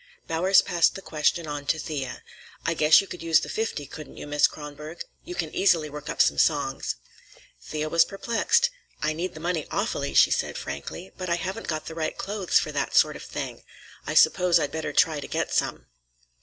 [0.27, 2.23] Bowers passed the question on to Thea.
[2.65, 5.03] "I guess you could use the fifty, couldn't you, Miss Kronborg?
[5.23, 6.95] You can easily work up some songs."
[7.61, 8.71] Thea was perplexed.
[9.03, 12.57] "I need the money awfully," she said frankly; "but I haven't got the right clothes
[12.57, 13.61] for that sort of thing.
[14.07, 15.85] I suppose I'd better try to get some."